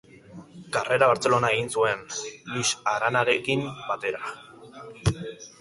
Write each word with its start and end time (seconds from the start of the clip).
Karrera 0.77 1.09
Bartzelona 1.11 1.51
egin 1.57 1.69
zuen, 1.75 2.01
Luis 2.55 2.65
Aranarekin 2.95 3.65
batera. 3.93 4.35